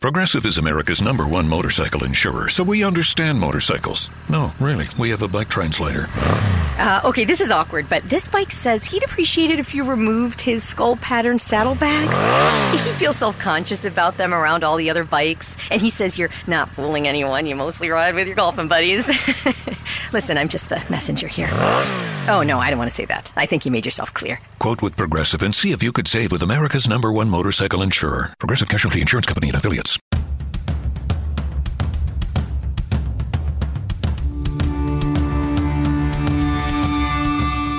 Progressive 0.00 0.46
is 0.46 0.56
America's 0.56 1.02
number 1.02 1.26
one 1.26 1.46
motorcycle 1.46 2.04
insurer, 2.04 2.48
so 2.48 2.64
we 2.64 2.82
understand 2.82 3.38
motorcycles. 3.38 4.10
No, 4.30 4.50
really, 4.58 4.88
we 4.98 5.10
have 5.10 5.20
a 5.20 5.28
bike 5.28 5.50
translator. 5.50 6.06
Uh, 6.78 7.02
okay, 7.04 7.26
this 7.26 7.38
is 7.38 7.50
awkward, 7.50 7.86
but 7.86 8.02
this 8.04 8.26
bike 8.26 8.50
says 8.50 8.86
he'd 8.86 9.04
appreciate 9.04 9.50
it 9.50 9.60
if 9.60 9.74
you 9.74 9.84
removed 9.84 10.40
his 10.40 10.64
skull 10.64 10.96
pattern 10.96 11.38
saddlebags. 11.38 12.16
He 12.70 12.92
feels 12.96 13.16
self 13.16 13.38
conscious 13.38 13.84
about 13.84 14.16
them 14.16 14.32
around 14.32 14.64
all 14.64 14.76
the 14.76 14.88
other 14.88 15.04
bikes, 15.04 15.68
and 15.70 15.82
he 15.82 15.90
says 15.90 16.18
you're 16.18 16.30
not 16.46 16.70
fooling 16.70 17.06
anyone. 17.06 17.44
You 17.44 17.54
mostly 17.54 17.90
ride 17.90 18.14
with 18.14 18.26
your 18.26 18.36
golfing 18.36 18.68
buddies. 18.68 19.06
Listen, 20.12 20.36
I'm 20.36 20.48
just 20.48 20.68
the 20.68 20.84
messenger 20.90 21.28
here. 21.28 21.48
Oh, 21.52 22.42
no, 22.44 22.58
I 22.58 22.70
don't 22.70 22.78
want 22.78 22.90
to 22.90 22.94
say 22.94 23.04
that. 23.06 23.32
I 23.36 23.46
think 23.46 23.64
you 23.64 23.70
made 23.70 23.84
yourself 23.84 24.12
clear. 24.12 24.38
Quote 24.58 24.82
with 24.82 24.96
Progressive 24.96 25.42
and 25.42 25.54
see 25.54 25.70
if 25.72 25.82
you 25.82 25.92
could 25.92 26.08
save 26.08 26.32
with 26.32 26.42
America's 26.42 26.88
number 26.88 27.12
one 27.12 27.30
motorcycle 27.30 27.82
insurer. 27.82 28.34
Progressive 28.38 28.68
Casualty 28.68 29.00
Insurance 29.00 29.26
Company 29.26 29.48
and 29.48 29.56
affiliates. 29.56 29.98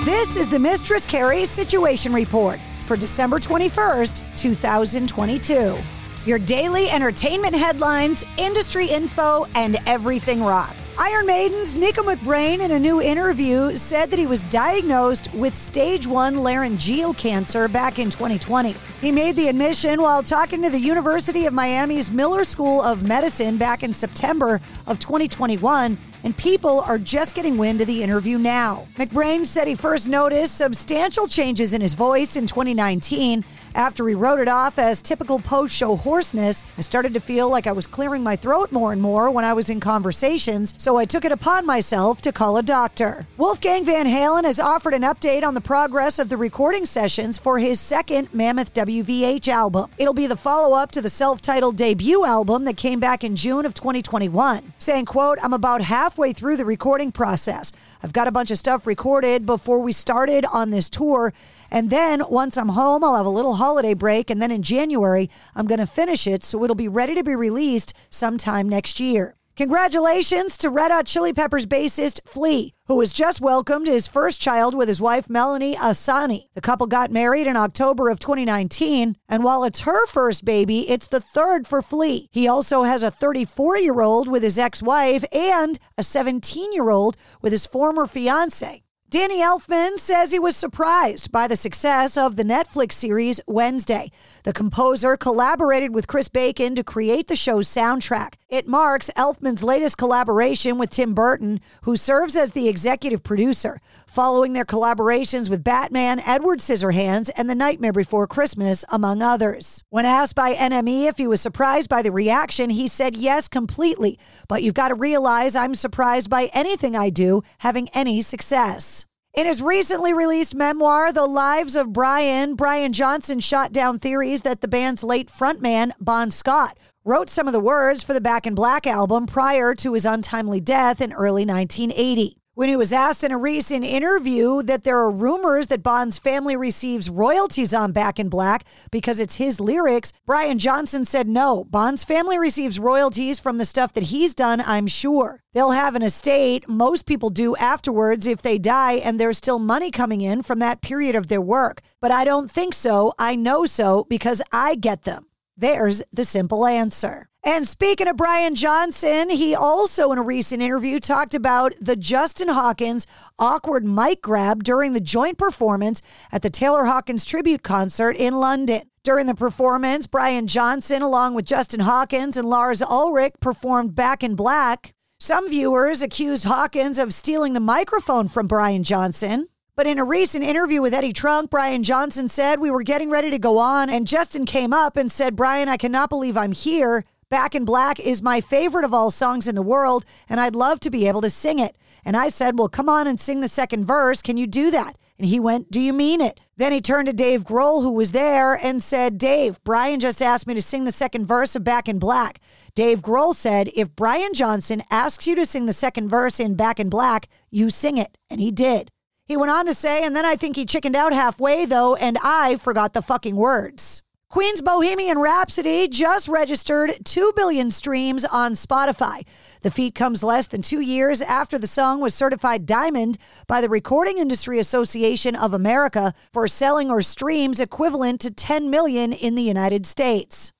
This 0.05 0.37
is 0.37 0.49
the 0.49 0.59
Mistress 0.59 1.05
Carrie 1.05 1.45
Situation 1.45 2.13
Report 2.13 2.59
for 2.85 2.95
December 2.95 3.39
21st, 3.39 4.21
2022. 4.37 5.77
Your 6.25 6.39
daily 6.39 6.89
entertainment 6.89 7.55
headlines, 7.55 8.25
industry 8.37 8.87
info, 8.87 9.45
and 9.55 9.77
everything 9.85 10.43
rock. 10.43 10.75
Iron 10.97 11.25
Maiden's 11.25 11.73
Nicko 11.73 12.03
McBrain, 12.03 12.59
in 12.59 12.71
a 12.71 12.79
new 12.79 13.01
interview, 13.01 13.75
said 13.75 14.11
that 14.11 14.19
he 14.19 14.27
was 14.27 14.43
diagnosed 14.45 15.33
with 15.33 15.53
stage 15.53 16.05
one 16.05 16.37
laryngeal 16.37 17.13
cancer 17.13 17.67
back 17.67 17.97
in 17.97 18.09
2020. 18.09 18.75
He 18.99 19.11
made 19.11 19.35
the 19.35 19.47
admission 19.47 20.01
while 20.01 20.21
talking 20.21 20.61
to 20.61 20.69
the 20.69 20.79
University 20.79 21.45
of 21.45 21.53
Miami's 21.53 22.11
Miller 22.11 22.43
School 22.43 22.81
of 22.81 23.03
Medicine 23.03 23.57
back 23.57 23.83
in 23.83 23.93
September 23.93 24.59
of 24.85 24.99
2021 24.99 25.97
and 26.23 26.37
people 26.37 26.81
are 26.81 26.99
just 26.99 27.35
getting 27.35 27.57
wind 27.57 27.81
of 27.81 27.87
the 27.87 28.03
interview 28.03 28.37
now. 28.37 28.87
McBrain 28.95 29.45
said 29.45 29.67
he 29.67 29.75
first 29.75 30.07
noticed 30.07 30.57
substantial 30.57 31.27
changes 31.27 31.73
in 31.73 31.81
his 31.81 31.93
voice 31.93 32.35
in 32.35 32.45
2019 32.45 33.43
after 33.75 34.07
he 34.07 34.15
wrote 34.15 34.39
it 34.39 34.47
off 34.47 34.77
as 34.77 35.01
typical 35.01 35.39
post 35.39 35.75
show 35.75 35.95
hoarseness, 35.95 36.63
I 36.77 36.81
started 36.81 37.13
to 37.13 37.19
feel 37.19 37.49
like 37.49 37.67
I 37.67 37.71
was 37.71 37.87
clearing 37.87 38.23
my 38.23 38.35
throat 38.35 38.71
more 38.71 38.91
and 38.91 39.01
more 39.01 39.31
when 39.31 39.45
I 39.45 39.53
was 39.53 39.69
in 39.69 39.79
conversations, 39.79 40.73
so 40.77 40.97
I 40.97 41.05
took 41.05 41.25
it 41.25 41.31
upon 41.31 41.65
myself 41.65 42.21
to 42.21 42.31
call 42.31 42.57
a 42.57 42.63
doctor. 42.63 43.27
Wolfgang 43.37 43.85
Van 43.85 44.05
Halen 44.05 44.43
has 44.43 44.59
offered 44.59 44.93
an 44.93 45.03
update 45.03 45.43
on 45.43 45.53
the 45.53 45.61
progress 45.61 46.19
of 46.19 46.29
the 46.29 46.37
recording 46.37 46.85
sessions 46.85 47.37
for 47.37 47.59
his 47.59 47.79
second 47.79 48.33
Mammoth 48.33 48.73
WVH 48.73 49.47
album. 49.47 49.89
It'll 49.97 50.13
be 50.13 50.27
the 50.27 50.35
follow 50.35 50.75
up 50.75 50.91
to 50.91 51.01
the 51.01 51.09
self 51.09 51.41
titled 51.41 51.77
debut 51.77 52.25
album 52.25 52.65
that 52.65 52.77
came 52.77 52.99
back 52.99 53.23
in 53.23 53.35
June 53.35 53.65
of 53.65 53.73
2021, 53.73 54.73
saying, 54.77 55.05
quote, 55.05 55.37
I'm 55.41 55.53
about 55.53 55.81
halfway 55.81 56.33
through 56.33 56.57
the 56.57 56.65
recording 56.65 57.11
process. 57.11 57.71
I've 58.03 58.13
got 58.13 58.27
a 58.27 58.31
bunch 58.31 58.51
of 58.51 58.57
stuff 58.57 58.87
recorded 58.87 59.45
before 59.45 59.79
we 59.79 59.91
started 59.91 60.45
on 60.51 60.71
this 60.71 60.89
tour. 60.89 61.33
And 61.69 61.89
then 61.89 62.23
once 62.29 62.57
I'm 62.57 62.69
home, 62.69 63.03
I'll 63.03 63.15
have 63.15 63.25
a 63.25 63.29
little 63.29 63.55
holiday 63.55 63.93
break. 63.93 64.29
And 64.29 64.41
then 64.41 64.51
in 64.51 64.63
January, 64.63 65.29
I'm 65.55 65.67
going 65.67 65.79
to 65.79 65.85
finish 65.85 66.27
it 66.27 66.43
so 66.43 66.63
it'll 66.63 66.75
be 66.75 66.87
ready 66.87 67.15
to 67.15 67.23
be 67.23 67.35
released 67.35 67.93
sometime 68.09 68.67
next 68.67 68.99
year. 68.99 69.35
Congratulations 69.61 70.57
to 70.57 70.71
Red 70.71 70.89
Hot 70.89 71.05
Chili 71.05 71.33
Peppers 71.33 71.67
bassist 71.67 72.19
Flea, 72.25 72.73
who 72.87 72.99
has 72.99 73.13
just 73.13 73.41
welcomed 73.41 73.85
his 73.85 74.07
first 74.07 74.41
child 74.41 74.73
with 74.73 74.87
his 74.87 74.99
wife 74.99 75.29
Melanie 75.29 75.75
Ehsani. 75.75 76.47
The 76.55 76.61
couple 76.61 76.87
got 76.87 77.11
married 77.11 77.45
in 77.45 77.55
October 77.55 78.09
of 78.09 78.17
2019, 78.17 79.17
and 79.29 79.43
while 79.43 79.63
it's 79.63 79.81
her 79.81 80.07
first 80.07 80.45
baby, 80.45 80.89
it's 80.89 81.05
the 81.05 81.19
third 81.19 81.67
for 81.67 81.83
Flea. 81.83 82.27
He 82.31 82.47
also 82.47 82.85
has 82.85 83.03
a 83.03 83.11
34 83.11 83.77
year 83.77 84.01
old 84.01 84.27
with 84.27 84.41
his 84.41 84.57
ex 84.57 84.81
wife 84.81 85.23
and 85.31 85.77
a 85.95 86.01
17 86.01 86.73
year 86.73 86.89
old 86.89 87.15
with 87.43 87.51
his 87.51 87.67
former 87.67 88.07
fiance. 88.07 88.81
Danny 89.11 89.41
Elfman 89.41 89.99
says 89.99 90.31
he 90.31 90.39
was 90.39 90.55
surprised 90.55 91.33
by 91.33 91.45
the 91.45 91.57
success 91.57 92.17
of 92.17 92.37
the 92.37 92.45
Netflix 92.45 92.93
series 92.93 93.41
Wednesday. 93.45 94.09
The 94.43 94.53
composer 94.53 95.17
collaborated 95.17 95.93
with 95.93 96.07
Chris 96.07 96.29
Bacon 96.29 96.75
to 96.75 96.83
create 96.83 97.27
the 97.27 97.35
show's 97.35 97.67
soundtrack. 97.67 98.35
It 98.51 98.67
marks 98.67 99.09
Elfman's 99.15 99.63
latest 99.63 99.97
collaboration 99.97 100.77
with 100.77 100.89
Tim 100.89 101.13
Burton, 101.13 101.61
who 101.83 101.95
serves 101.95 102.35
as 102.35 102.51
the 102.51 102.67
executive 102.67 103.23
producer, 103.23 103.79
following 104.05 104.51
their 104.51 104.65
collaborations 104.65 105.49
with 105.49 105.63
Batman, 105.63 106.19
Edward 106.25 106.59
Scissorhands, 106.59 107.31
and 107.37 107.49
The 107.49 107.55
Nightmare 107.55 107.93
Before 107.93 108.27
Christmas, 108.27 108.83
among 108.89 109.21
others. 109.21 109.85
When 109.89 110.03
asked 110.03 110.35
by 110.35 110.53
NME 110.53 111.07
if 111.07 111.15
he 111.15 111.27
was 111.27 111.39
surprised 111.39 111.87
by 111.87 112.01
the 112.01 112.11
reaction, 112.11 112.71
he 112.71 112.89
said 112.89 113.15
yes, 113.15 113.47
completely. 113.47 114.19
But 114.49 114.63
you've 114.63 114.73
got 114.73 114.89
to 114.89 114.95
realize 114.95 115.55
I'm 115.55 115.73
surprised 115.73 116.29
by 116.29 116.49
anything 116.51 116.93
I 116.93 117.09
do 117.09 117.43
having 117.59 117.87
any 117.93 118.19
success. 118.19 119.05
In 119.33 119.45
his 119.45 119.61
recently 119.61 120.13
released 120.13 120.55
memoir, 120.55 121.13
The 121.13 121.25
Lives 121.25 121.77
of 121.77 121.93
Brian, 121.93 122.55
Brian 122.55 122.91
Johnson 122.91 123.39
shot 123.39 123.71
down 123.71 123.97
theories 123.97 124.41
that 124.41 124.59
the 124.59 124.67
band's 124.67 125.03
late 125.03 125.29
frontman, 125.29 125.91
Bon 126.01 126.29
Scott, 126.29 126.77
wrote 127.05 127.29
some 127.29 127.47
of 127.47 127.53
the 127.53 127.59
words 127.61 128.03
for 128.03 128.13
the 128.13 128.19
Back 128.19 128.45
in 128.45 128.55
Black 128.55 128.85
album 128.85 129.27
prior 129.27 129.73
to 129.75 129.93
his 129.93 130.05
untimely 130.05 130.59
death 130.59 130.99
in 130.99 131.13
early 131.13 131.45
1980. 131.45 132.40
When 132.61 132.69
he 132.69 132.75
was 132.75 132.93
asked 132.93 133.23
in 133.23 133.31
a 133.31 133.39
recent 133.39 133.83
interview 133.83 134.61
that 134.61 134.83
there 134.83 134.99
are 134.99 135.09
rumors 135.09 135.65
that 135.65 135.81
Bon's 135.81 136.19
family 136.19 136.55
receives 136.55 137.09
royalties 137.09 137.73
on 137.73 137.91
Back 137.91 138.19
in 138.19 138.29
Black 138.29 138.65
because 138.91 139.19
it's 139.19 139.37
his 139.37 139.59
lyrics, 139.59 140.13
Brian 140.27 140.59
Johnson 140.59 141.03
said 141.03 141.27
no. 141.27 141.63
Bon's 141.63 142.03
family 142.03 142.37
receives 142.37 142.77
royalties 142.77 143.39
from 143.39 143.57
the 143.57 143.65
stuff 143.65 143.93
that 143.93 144.13
he's 144.13 144.35
done, 144.35 144.61
I'm 144.63 144.85
sure. 144.85 145.41
They'll 145.55 145.71
have 145.71 145.95
an 145.95 146.03
estate, 146.03 146.69
most 146.69 147.07
people 147.07 147.31
do 147.31 147.55
afterwards 147.55 148.27
if 148.27 148.43
they 148.43 148.59
die, 148.59 148.93
and 148.93 149.19
there's 149.19 149.39
still 149.39 149.57
money 149.57 149.89
coming 149.89 150.21
in 150.21 150.43
from 150.43 150.59
that 150.59 150.81
period 150.83 151.15
of 151.15 151.29
their 151.29 151.41
work. 151.41 151.81
But 151.99 152.11
I 152.11 152.23
don't 152.23 152.51
think 152.51 152.75
so. 152.75 153.13
I 153.17 153.35
know 153.35 153.65
so 153.65 154.05
because 154.07 154.39
I 154.51 154.75
get 154.75 155.01
them. 155.01 155.25
There's 155.57 156.03
the 156.11 156.25
simple 156.25 156.67
answer. 156.67 157.30
And 157.43 157.67
speaking 157.67 158.07
of 158.07 158.17
Brian 158.17 158.53
Johnson, 158.53 159.31
he 159.31 159.55
also 159.55 160.11
in 160.11 160.19
a 160.19 160.23
recent 160.23 160.61
interview 160.61 160.99
talked 160.99 161.33
about 161.33 161.73
the 161.81 161.95
Justin 161.95 162.49
Hawkins 162.49 163.07
awkward 163.39 163.83
mic 163.83 164.21
grab 164.21 164.63
during 164.63 164.93
the 164.93 164.99
joint 164.99 165.39
performance 165.39 166.03
at 166.31 166.43
the 166.43 166.51
Taylor 166.51 166.85
Hawkins 166.85 167.25
tribute 167.25 167.63
concert 167.63 168.15
in 168.15 168.35
London. 168.35 168.83
During 169.03 169.25
the 169.25 169.33
performance, 169.33 170.05
Brian 170.05 170.45
Johnson, 170.45 171.01
along 171.01 171.33
with 171.33 171.45
Justin 171.45 171.79
Hawkins 171.79 172.37
and 172.37 172.47
Lars 172.47 172.83
Ulrich, 172.83 173.33
performed 173.39 173.95
Back 173.95 174.23
in 174.23 174.35
Black. 174.35 174.93
Some 175.19 175.49
viewers 175.49 176.03
accused 176.03 176.43
Hawkins 176.43 176.99
of 176.99 177.11
stealing 177.11 177.53
the 177.53 177.59
microphone 177.59 178.27
from 178.27 178.45
Brian 178.45 178.83
Johnson. 178.83 179.47
But 179.75 179.87
in 179.87 179.97
a 179.97 180.03
recent 180.03 180.43
interview 180.43 180.83
with 180.83 180.93
Eddie 180.93 181.13
Trunk, 181.13 181.49
Brian 181.49 181.81
Johnson 181.83 182.29
said, 182.29 182.59
We 182.59 182.69
were 182.69 182.83
getting 182.83 183.09
ready 183.09 183.31
to 183.31 183.39
go 183.39 183.57
on, 183.57 183.89
and 183.89 184.05
Justin 184.05 184.45
came 184.45 184.73
up 184.73 184.95
and 184.95 185.11
said, 185.11 185.35
Brian, 185.35 185.67
I 185.67 185.77
cannot 185.77 186.11
believe 186.11 186.37
I'm 186.37 186.51
here. 186.51 187.03
Back 187.31 187.55
in 187.55 187.63
Black 187.63 187.97
is 187.97 188.21
my 188.21 188.41
favorite 188.41 188.83
of 188.83 188.93
all 188.93 189.09
songs 189.09 189.47
in 189.47 189.55
the 189.55 189.61
world, 189.61 190.03
and 190.27 190.37
I'd 190.37 190.53
love 190.53 190.81
to 190.81 190.89
be 190.89 191.07
able 191.07 191.21
to 191.21 191.29
sing 191.29 191.59
it. 191.59 191.77
And 192.03 192.17
I 192.17 192.27
said, 192.27 192.59
Well, 192.59 192.67
come 192.67 192.89
on 192.89 193.07
and 193.07 193.17
sing 193.17 193.39
the 193.39 193.47
second 193.47 193.85
verse. 193.85 194.21
Can 194.21 194.35
you 194.35 194.45
do 194.45 194.69
that? 194.71 194.97
And 195.17 195.25
he 195.25 195.39
went, 195.39 195.71
Do 195.71 195.79
you 195.79 195.93
mean 195.93 196.19
it? 196.19 196.41
Then 196.57 196.73
he 196.73 196.81
turned 196.81 197.07
to 197.07 197.13
Dave 197.13 197.45
Grohl, 197.45 197.83
who 197.83 197.93
was 197.93 198.11
there, 198.11 198.55
and 198.55 198.83
said, 198.83 199.17
Dave, 199.17 199.63
Brian 199.63 200.01
just 200.01 200.21
asked 200.21 200.45
me 200.45 200.53
to 200.55 200.61
sing 200.61 200.83
the 200.83 200.91
second 200.91 201.25
verse 201.25 201.55
of 201.55 201.63
Back 201.63 201.87
in 201.87 201.99
Black. 201.99 202.41
Dave 202.75 203.01
Grohl 203.01 203.33
said, 203.33 203.71
If 203.75 203.95
Brian 203.95 204.33
Johnson 204.33 204.83
asks 204.91 205.25
you 205.25 205.33
to 205.35 205.45
sing 205.45 205.67
the 205.67 205.73
second 205.73 206.09
verse 206.09 206.37
in 206.37 206.55
Back 206.55 206.81
in 206.81 206.89
Black, 206.89 207.29
you 207.49 207.69
sing 207.69 207.95
it. 207.95 208.17
And 208.29 208.41
he 208.41 208.51
did. 208.51 208.91
He 209.25 209.37
went 209.37 209.53
on 209.53 209.65
to 209.67 209.73
say, 209.73 210.03
and 210.03 210.13
then 210.13 210.25
I 210.25 210.35
think 210.35 210.57
he 210.57 210.65
chickened 210.65 210.97
out 210.97 211.13
halfway, 211.13 211.63
though, 211.63 211.95
and 211.95 212.17
I 212.21 212.57
forgot 212.57 212.91
the 212.91 213.01
fucking 213.01 213.37
words. 213.37 214.01
Queen's 214.31 214.61
Bohemian 214.61 215.19
Rhapsody 215.19 215.89
just 215.89 216.29
registered 216.29 217.03
2 217.03 217.33
billion 217.35 217.69
streams 217.69 218.23
on 218.23 218.53
Spotify. 218.53 219.25
The 219.61 219.71
feat 219.71 219.93
comes 219.93 220.23
less 220.23 220.47
than 220.47 220.61
two 220.61 220.79
years 220.79 221.21
after 221.21 221.59
the 221.59 221.67
song 221.67 221.99
was 221.99 222.13
certified 222.13 222.65
diamond 222.65 223.17
by 223.45 223.59
the 223.59 223.67
Recording 223.67 224.19
Industry 224.19 224.57
Association 224.57 225.35
of 225.35 225.53
America 225.53 226.13
for 226.31 226.47
selling 226.47 226.89
or 226.89 227.01
streams 227.01 227.59
equivalent 227.59 228.21
to 228.21 228.31
10 228.31 228.69
million 228.69 229.11
in 229.11 229.35
the 229.35 229.41
United 229.41 229.85
States. 229.85 230.53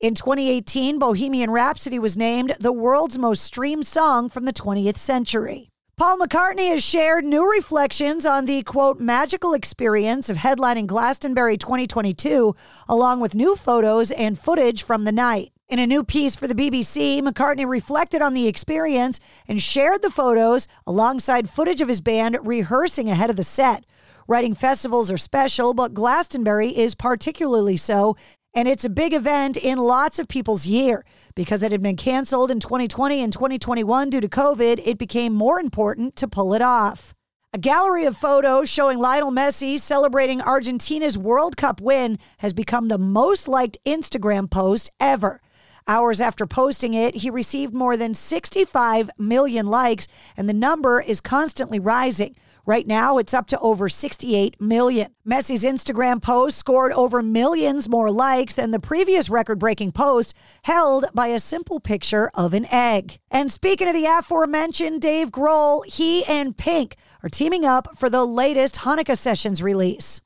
In 0.00 0.14
2018, 0.14 1.00
Bohemian 1.00 1.50
Rhapsody 1.50 1.98
was 1.98 2.16
named 2.16 2.54
the 2.60 2.72
world's 2.72 3.18
most 3.18 3.42
streamed 3.42 3.88
song 3.88 4.28
from 4.28 4.44
the 4.44 4.52
20th 4.52 4.98
century. 4.98 5.68
Paul 5.98 6.18
McCartney 6.18 6.68
has 6.68 6.84
shared 6.84 7.24
new 7.24 7.50
reflections 7.50 8.26
on 8.26 8.44
the 8.44 8.62
quote 8.64 9.00
magical 9.00 9.54
experience 9.54 10.28
of 10.28 10.36
headlining 10.36 10.86
Glastonbury 10.86 11.56
2022, 11.56 12.54
along 12.86 13.20
with 13.20 13.34
new 13.34 13.56
photos 13.56 14.10
and 14.10 14.38
footage 14.38 14.82
from 14.82 15.04
the 15.04 15.10
night. 15.10 15.52
In 15.70 15.78
a 15.78 15.86
new 15.86 16.04
piece 16.04 16.36
for 16.36 16.46
the 16.46 16.54
BBC, 16.54 17.22
McCartney 17.22 17.66
reflected 17.66 18.20
on 18.20 18.34
the 18.34 18.46
experience 18.46 19.20
and 19.48 19.62
shared 19.62 20.02
the 20.02 20.10
photos 20.10 20.68
alongside 20.86 21.48
footage 21.48 21.80
of 21.80 21.88
his 21.88 22.02
band 22.02 22.36
rehearsing 22.42 23.08
ahead 23.08 23.30
of 23.30 23.36
the 23.36 23.42
set. 23.42 23.86
Writing 24.28 24.54
festivals 24.54 25.10
are 25.10 25.16
special, 25.16 25.72
but 25.72 25.94
Glastonbury 25.94 26.76
is 26.76 26.94
particularly 26.94 27.78
so, 27.78 28.18
And 28.56 28.66
it's 28.66 28.86
a 28.86 28.90
big 28.90 29.12
event 29.12 29.58
in 29.58 29.76
lots 29.76 30.18
of 30.18 30.28
people's 30.28 30.66
year. 30.66 31.04
Because 31.34 31.62
it 31.62 31.72
had 31.72 31.82
been 31.82 31.96
canceled 31.96 32.50
in 32.50 32.58
2020 32.58 33.22
and 33.22 33.30
2021 33.30 34.08
due 34.08 34.20
to 34.22 34.28
COVID, 34.28 34.80
it 34.82 34.96
became 34.96 35.34
more 35.34 35.60
important 35.60 36.16
to 36.16 36.26
pull 36.26 36.54
it 36.54 36.62
off. 36.62 37.14
A 37.52 37.58
gallery 37.58 38.06
of 38.06 38.16
photos 38.16 38.70
showing 38.70 38.98
Lionel 38.98 39.30
Messi 39.30 39.78
celebrating 39.78 40.40
Argentina's 40.40 41.18
World 41.18 41.58
Cup 41.58 41.82
win 41.82 42.18
has 42.38 42.54
become 42.54 42.88
the 42.88 42.96
most 42.96 43.46
liked 43.46 43.76
Instagram 43.84 44.50
post 44.50 44.90
ever. 44.98 45.42
Hours 45.86 46.18
after 46.18 46.46
posting 46.46 46.94
it, 46.94 47.16
he 47.16 47.28
received 47.28 47.74
more 47.74 47.96
than 47.98 48.14
65 48.14 49.10
million 49.18 49.66
likes, 49.66 50.08
and 50.34 50.48
the 50.48 50.54
number 50.54 51.02
is 51.02 51.20
constantly 51.20 51.78
rising. 51.78 52.34
Right 52.68 52.88
now, 52.88 53.18
it's 53.18 53.32
up 53.32 53.46
to 53.48 53.60
over 53.60 53.88
68 53.88 54.60
million. 54.60 55.14
Messi's 55.24 55.62
Instagram 55.62 56.20
post 56.20 56.58
scored 56.58 56.90
over 56.94 57.22
millions 57.22 57.88
more 57.88 58.10
likes 58.10 58.54
than 58.54 58.72
the 58.72 58.80
previous 58.80 59.30
record 59.30 59.60
breaking 59.60 59.92
post 59.92 60.34
held 60.64 61.06
by 61.14 61.28
a 61.28 61.38
simple 61.38 61.78
picture 61.78 62.28
of 62.34 62.54
an 62.54 62.66
egg. 62.72 63.20
And 63.30 63.52
speaking 63.52 63.86
of 63.86 63.94
the 63.94 64.06
aforementioned 64.06 65.00
Dave 65.00 65.30
Grohl, 65.30 65.86
he 65.86 66.24
and 66.24 66.56
Pink 66.56 66.96
are 67.22 67.28
teaming 67.28 67.64
up 67.64 67.96
for 67.96 68.10
the 68.10 68.24
latest 68.24 68.78
Hanukkah 68.78 69.16
Sessions 69.16 69.62
release. 69.62 70.20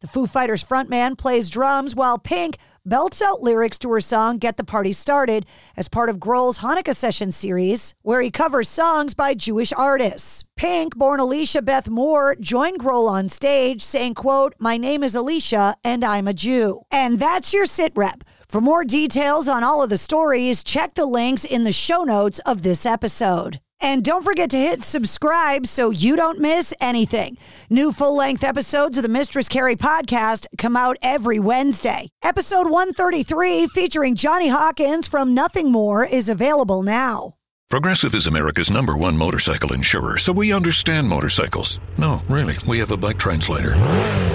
The 0.00 0.08
Foo 0.08 0.26
Fighters 0.26 0.64
frontman 0.64 1.16
plays 1.16 1.48
drums 1.48 1.94
while 1.94 2.18
Pink 2.18 2.56
belts 2.88 3.20
out 3.20 3.42
lyrics 3.42 3.78
to 3.78 3.90
her 3.90 4.00
song 4.00 4.38
Get 4.38 4.56
the 4.56 4.64
Party 4.64 4.92
Started 4.92 5.44
as 5.76 5.88
part 5.88 6.08
of 6.08 6.18
Grohl's 6.18 6.60
Hanukkah 6.60 6.96
Session 6.96 7.32
series, 7.32 7.94
where 8.02 8.22
he 8.22 8.30
covers 8.30 8.68
songs 8.68 9.14
by 9.14 9.34
Jewish 9.34 9.72
artists. 9.74 10.44
Pink, 10.56 10.96
born 10.96 11.20
Alicia 11.20 11.62
Beth 11.62 11.88
Moore, 11.88 12.36
joined 12.40 12.80
Grohl 12.80 13.08
on 13.08 13.28
stage 13.28 13.82
saying, 13.82 14.14
quote, 14.14 14.54
My 14.58 14.76
name 14.76 15.02
is 15.02 15.14
Alicia 15.14 15.76
and 15.84 16.04
I'm 16.04 16.26
a 16.26 16.34
Jew. 16.34 16.82
And 16.90 17.18
that's 17.18 17.52
your 17.52 17.66
sit 17.66 17.92
rep. 17.94 18.24
For 18.48 18.60
more 18.60 18.84
details 18.84 19.46
on 19.46 19.62
all 19.62 19.82
of 19.82 19.90
the 19.90 19.98
stories, 19.98 20.64
check 20.64 20.94
the 20.94 21.04
links 21.04 21.44
in 21.44 21.64
the 21.64 21.72
show 21.72 22.02
notes 22.04 22.38
of 22.40 22.62
this 22.62 22.86
episode. 22.86 23.60
And 23.80 24.04
don't 24.04 24.24
forget 24.24 24.50
to 24.50 24.56
hit 24.56 24.82
subscribe 24.82 25.66
so 25.66 25.90
you 25.90 26.16
don't 26.16 26.40
miss 26.40 26.74
anything. 26.80 27.38
New 27.70 27.92
full 27.92 28.16
length 28.16 28.42
episodes 28.44 28.96
of 28.96 29.02
the 29.02 29.08
Mistress 29.08 29.48
Carrie 29.48 29.76
podcast 29.76 30.46
come 30.58 30.76
out 30.76 30.96
every 31.02 31.38
Wednesday. 31.38 32.08
Episode 32.22 32.70
133, 32.70 33.68
featuring 33.68 34.14
Johnny 34.14 34.48
Hawkins 34.48 35.06
from 35.06 35.34
Nothing 35.34 35.70
More, 35.70 36.04
is 36.04 36.28
available 36.28 36.82
now. 36.82 37.34
Progressive 37.70 38.14
is 38.14 38.26
America's 38.26 38.70
number 38.70 38.96
one 38.96 39.14
motorcycle 39.14 39.74
insurer, 39.74 40.16
so 40.16 40.32
we 40.32 40.54
understand 40.54 41.06
motorcycles. 41.06 41.80
No, 41.98 42.22
really, 42.26 42.56
we 42.66 42.78
have 42.78 42.92
a 42.92 42.96
bike 42.96 43.18
translator. 43.18 43.74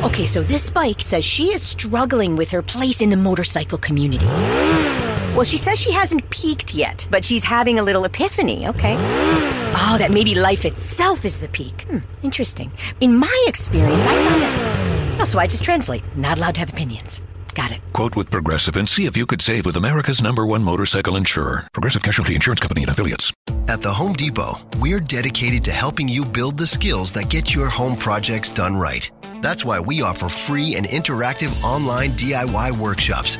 Okay, 0.04 0.28
so 0.28 0.44
this 0.44 0.70
bike 0.70 1.02
says 1.02 1.26
she 1.26 1.46
is 1.46 1.64
struggling 1.64 2.36
with 2.38 2.52
her 2.52 2.62
place 2.62 3.02
in 3.02 3.10
the 3.10 3.18
motorcycle 3.18 3.80
community. 3.80 4.28
Well, 5.34 5.44
she 5.44 5.58
says 5.58 5.80
she 5.82 5.92
hasn't 5.92 6.30
peaked 6.30 6.76
yet, 6.76 7.08
but 7.10 7.26
she's 7.26 7.44
having 7.44 7.80
a 7.80 7.84
little 7.84 8.06
epiphany, 8.06 8.68
okay? 8.68 8.96
Oh, 9.76 9.96
that 9.98 10.12
maybe 10.12 10.36
life 10.36 10.64
itself 10.64 11.26
is 11.26 11.40
the 11.40 11.50
peak. 11.50 11.88
Hmm, 11.90 11.98
interesting. 12.22 12.72
In 13.02 13.18
my 13.18 13.46
experience, 13.48 14.06
I 14.06 14.14
found 14.14 14.42
that. 14.44 15.22
Oh, 15.22 15.24
so 15.24 15.40
I 15.40 15.48
just 15.48 15.64
translate. 15.64 16.04
Not 16.16 16.38
allowed 16.38 16.54
to 16.56 16.60
have 16.60 16.70
opinions. 16.70 17.24
Got 17.56 17.72
it. 17.72 17.82
Quote 17.94 18.16
with 18.16 18.30
Progressive 18.30 18.78
and 18.78 18.88
see 18.88 19.08
if 19.08 19.18
you 19.18 19.26
could 19.26 19.42
save 19.42 19.66
with 19.66 19.76
America's 19.76 20.22
number 20.22 20.46
one 20.46 20.64
motorcycle 20.64 21.16
insurer, 21.16 21.68
Progressive 21.74 22.04
Casualty 22.04 22.36
Insurance 22.36 22.60
Company 22.60 22.84
and 22.84 22.92
affiliates. 22.92 23.34
At 23.68 23.82
the 23.82 23.92
Home 23.92 24.14
Depot, 24.14 24.60
we're 24.80 25.00
dedicated 25.00 25.64
to 25.64 25.72
helping 25.72 26.08
you 26.08 26.26
build 26.26 26.60
the 26.60 26.68
skills 26.68 27.12
that 27.14 27.30
get 27.30 27.56
your 27.56 27.70
home 27.70 27.96
projects 27.96 28.52
done 28.52 28.76
right. 28.76 29.10
That's 29.42 29.66
why 29.66 29.80
we 29.80 30.04
offer 30.04 30.30
free 30.30 30.76
and 30.76 30.86
interactive 30.86 31.64
online 31.64 32.12
DIY 32.12 32.78
workshops. 32.78 33.40